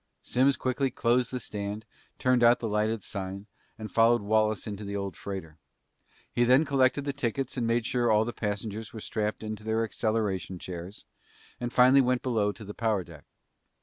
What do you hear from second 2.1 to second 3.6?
turned out the lighted sign,